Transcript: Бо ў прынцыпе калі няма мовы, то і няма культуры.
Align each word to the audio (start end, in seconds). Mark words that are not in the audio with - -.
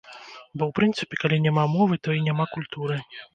Бо 0.57 0.63
ў 0.69 0.73
прынцыпе 0.79 1.19
калі 1.23 1.37
няма 1.45 1.67
мовы, 1.75 1.99
то 2.09 2.17
і 2.21 2.25
няма 2.29 2.49
культуры. 2.57 2.99